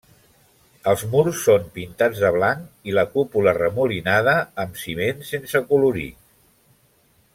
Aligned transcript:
Els 0.91 1.01
murs 1.11 1.41
són 1.49 1.67
pintats 1.75 2.21
de 2.23 2.31
blanc 2.37 2.89
i 2.91 2.95
la 2.99 3.03
cúpula 3.17 3.53
remolinada 3.59 4.33
amb 4.65 4.81
ciment 4.85 5.23
sense 5.29 5.59
acolorir. 5.61 6.09